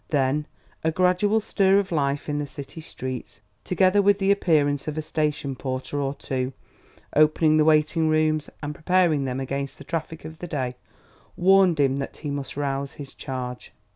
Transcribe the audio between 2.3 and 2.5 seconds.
the